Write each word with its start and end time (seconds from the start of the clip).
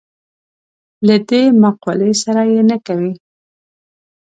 له 1.07 1.15
دې 1.29 1.41
مقولې 1.63 2.11
سره 2.23 2.41
یې 2.51 2.61
نه 2.69 2.77
کوي. 2.85 3.13